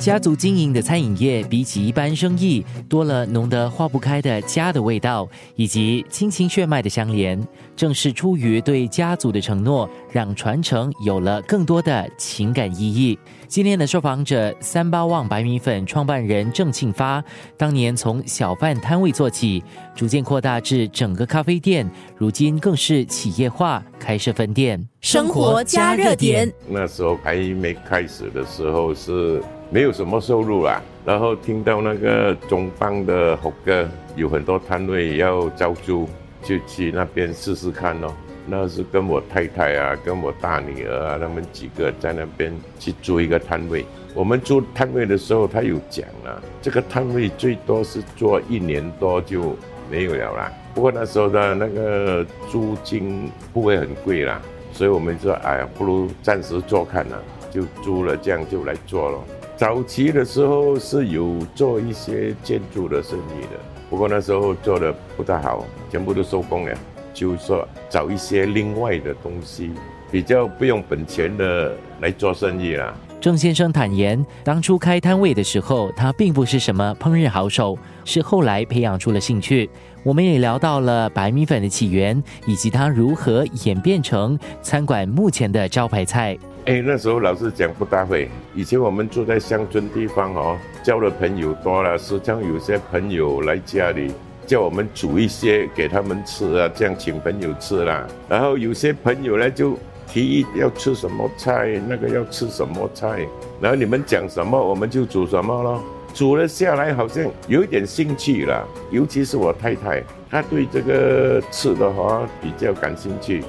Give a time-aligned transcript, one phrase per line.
[0.00, 7.38] 家族经营的餐饮业，比起一般生意，多了浓得化不开的家的味道，以及亲情血脉的相连。
[7.76, 13.18] 正是出于对家族的承诺，让传承有了更多的情感意义。
[13.46, 17.22] 今天的受访者三八旺白米粉创办人郑庆发，
[17.58, 19.62] 当年从小贩摊位做起，
[19.94, 21.86] 逐渐扩大至整个咖啡店，
[22.16, 24.82] 如今更是企业化开设分店。
[25.02, 29.42] 生活加热点，那时候还没开始的时候是。
[29.72, 36.08] 没有什么收入啦，然后听到那个中邦的猴哥有很多摊位要招租，
[36.42, 38.12] 就去那边试试看咯。
[38.46, 43.86] 那是跟我太太啊，跟我大女儿啊，他们几个在那边去租一个摊位。
[44.12, 49.54] 我们租摊位的时候，他有讲了，这个摊位最多是做一年多就
[49.88, 50.52] 没有了啦。
[50.74, 54.42] 不过那时候的那个租金不会很贵啦，
[54.72, 59.18] 所以我们说，哎呀，不如暂时做看了，就租了，这样就来做了。
[59.60, 66.74] 早期的时候是有做一些建筑的生意的，不过那时候做的不太好，全部都收工了。
[67.12, 69.70] 就说找一些另外的东西，
[70.10, 72.96] 比较不用本钱的来做生意了。
[73.20, 79.68] 郑先生坦言，当初开摊位的时候，他并不是什么烹饪好手，是后来培养出了兴趣。
[80.02, 86.34] 我们也聊到了白米粉的起源，以及它如何演变成餐馆目前的招牌菜。
[86.64, 88.30] 哎，那时候老师讲不大会。
[88.54, 94.10] 以前我们住在乡村地方哦，交的朋友多了，时常有些朋友来家里
[94.46, 98.06] 叫我们煮一些给他们吃啊，这样请朋友吃啦。
[98.30, 99.78] 然后有些朋友呢就
[100.12, 103.26] 提议要吃什么菜，那个要吃什么菜，
[103.60, 105.80] 然后你们讲什么我们就煮什么咯。
[106.12, 113.44] 煮了下来好像有一点兴趣了，尤其是我太太，她对这个吃的话比较感兴趣。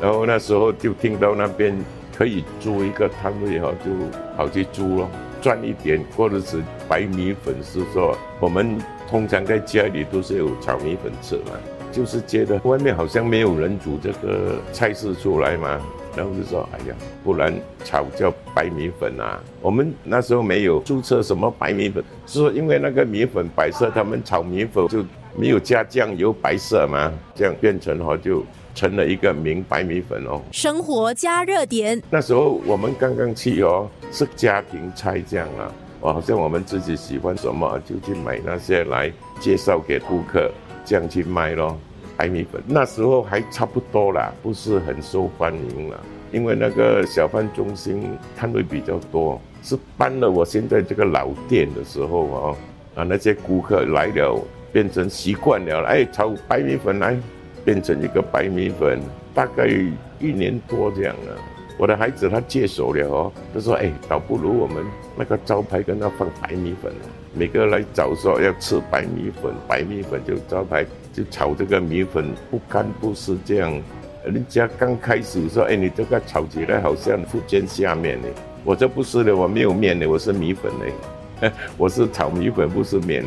[0.00, 1.76] 然后那时候就听到那边。
[2.16, 3.90] 可以租一个摊位哈，就
[4.36, 5.10] 跑去租咯，
[5.42, 6.62] 赚一点过日子。
[6.88, 8.78] 白米粉是说，我们
[9.10, 11.58] 通常在家里都是有炒米粉吃嘛，
[11.90, 15.80] 就是觉得外面好像没有人煮这个菜式出来嘛，
[16.16, 17.54] 然后就说，哎呀，不然
[17.84, 19.42] 炒叫白米粉啊。
[19.60, 25.04] 我们那时候没有注册什么白米粉，是说因为那个米粉白色，他们炒米粉就
[25.36, 28.44] 没有加酱油白色嘛，这样变成哈就。
[28.76, 30.42] 成了一个明白米粉哦。
[30.50, 32.02] 生活加热点。
[32.10, 35.70] 那时候我们刚刚去哦，是家庭菜这样啊。
[36.00, 40.50] 哦，好像我们自己喜欢什么就去买那些来介绍给顾客，
[40.84, 41.78] 这样去卖咯。
[42.16, 46.00] 白米粉那时候还差不多啦，不是很受欢迎了。
[46.32, 52.56] 因为那个小贩中心摊位比较多，是搬了我现在这个老店的时候哦，
[52.94, 54.40] 啊那些顾客来了，
[54.72, 57.16] 变成习惯了，哎炒白米粉来。
[57.64, 59.00] 变成一个白米粉，
[59.32, 59.66] 大概
[60.20, 61.34] 一年多这样了。
[61.78, 64.84] 我的孩子他接手了哦，他说：“哎，倒不如我们
[65.16, 66.92] 那个招牌跟他放白米粉
[67.32, 73.72] 每个来找说要吃白米粉，白米粉就招牌就炒这个米粉不干不湿这样。
[74.24, 78.28] 人家刚开始说：哎，你这个炒起来好像福建下面呢。
[78.64, 80.72] 我这不是的，我没有面的，我是米粉
[81.40, 83.24] 的， 我是炒米粉不是面。”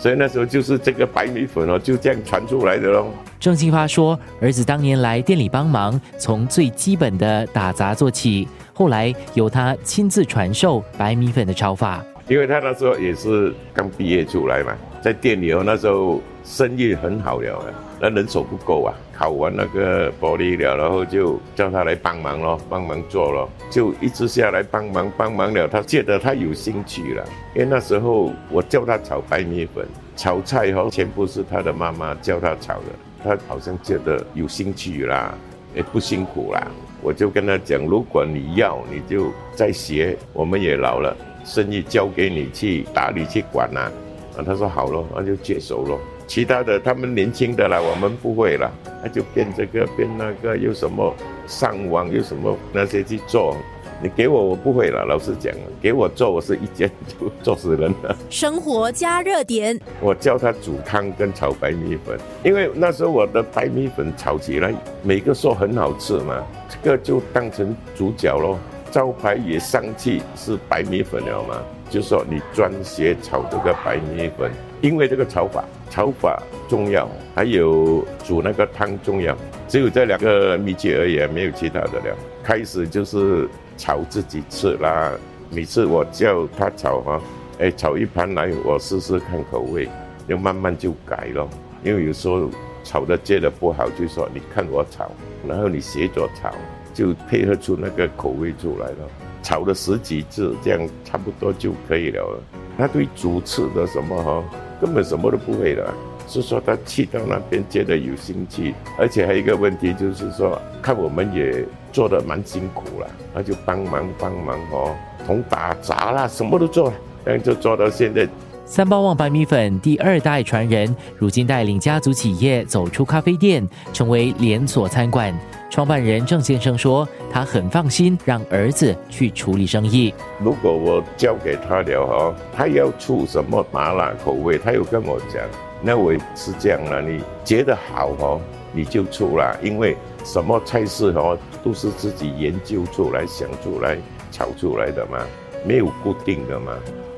[0.00, 3.08] 所以那时候就是这个白米粉哦，就这样传出来的喽。
[3.40, 12.02] 郑庆发说，儿子当年来店里帮忙，从最基本的打杂做起，后来由他亲自传授白米粉的炒法。
[12.28, 18.94] 因为他那时候也是刚毕业出来嘛，在店里哦，那时候生意很好了，那人手不够啊。
[19.12, 25.66] 考完那个玻璃了，然后就叫他来帮忙咯，帮忙做咯，就一直下来帮忙帮忙了。
[25.66, 27.24] 他觉得他有兴趣了，
[27.54, 29.84] 因为那时候我叫他炒白米粉，
[30.16, 32.84] 炒菜哦，全部是他的妈妈教他炒的。
[33.24, 35.34] 他好像觉得有兴趣啦，
[35.74, 36.68] 也不辛苦啦。
[37.02, 40.16] 我就跟他讲，如果你要，你就再学。
[40.32, 41.16] 我们也老了。
[41.48, 43.90] 生意交给你去打理去管呐，
[44.36, 45.98] 啊，他说好咯，那就接手咯。
[46.26, 48.70] 其他的他们年轻的啦，我们不会了，
[49.02, 51.14] 那就变这个变那个，有什么
[51.46, 53.56] 上网有什么那些去做。
[54.00, 58.14] 你给我我不会了，老实讲，给我做我是一件就做死人了。
[58.30, 64.72] 生活加热点，我教他煮汤跟炒白米粉，因为那时候我的白米粉炒起来
[65.02, 66.36] 每个说很好吃嘛，
[66.68, 68.56] 这个就当成主角咯。
[68.90, 71.62] 招牌也上去是白米粉了嘛？
[71.90, 74.50] 就说你专学炒这个白米粉，
[74.82, 79.36] 因为这个炒法炒法重要，还有煮那个汤重要，
[79.66, 82.16] 只有这两个秘诀而已，没有其他的了。
[82.42, 85.12] 开始就是炒自己吃啦，
[85.50, 87.20] 每次我叫他炒哈，
[87.58, 89.88] 哎，炒一盘来，我试试看口味，
[90.26, 91.48] 要慢慢就改咯。
[91.82, 92.50] 因为有时候
[92.84, 95.10] 炒的觉得不好，就说你看我炒，
[95.46, 96.52] 然后你学着炒。
[96.94, 99.08] 就配合出那个口味出来了。
[99.42, 102.38] 炒了十几次，这样差不多就可以了。
[102.76, 104.44] 他对主次的什么哈，
[104.80, 105.94] 根本什么都不会的，
[106.26, 114.94] 是说他去到那边觉得有兴趣，而且还有一个问题就是说，看我们也做的蛮辛苦了，他就帮忙帮忙哦，
[115.24, 116.92] 从打杂啦，什么都做，
[117.24, 118.28] 这样就做到现在。
[118.68, 125.34] 三包旺白米粉第二代传人，如今带领家族企业走出咖啡店，成为连锁餐馆。
[125.70, 130.12] 创办人郑先生说：“他很放心让儿子去处理生意。
[130.38, 135.42] 如果我交给他了哈，他要出什么麻辣口味，他又跟我讲，
[135.80, 137.00] 那我是这样了。
[137.00, 143.96] 你觉得好哦，你就出了，因为什么菜式哦都是自己研究出来、想出来、
[144.30, 145.18] 炒出来的嘛，
[145.66, 146.74] 没有固定的嘛。”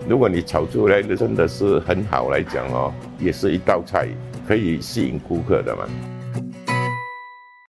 [0.08, 4.08] 如果你炒出来的真的是很好来讲哦，也是一道菜，
[4.46, 5.84] 可以吸引顾客的嘛。